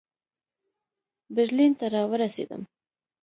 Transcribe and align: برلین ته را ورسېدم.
برلین 1.35 1.71
ته 1.79 1.85
را 1.93 2.03
ورسېدم. 2.11 2.61